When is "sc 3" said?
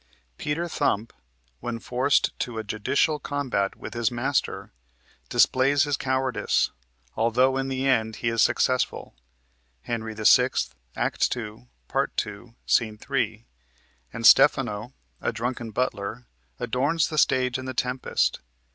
12.65-13.45